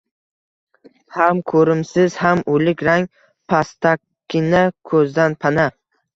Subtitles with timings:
[1.17, 3.07] Ham ko`rimsiz, ham o`lik rang,
[3.55, 5.71] pastakkina, ko`zdan pana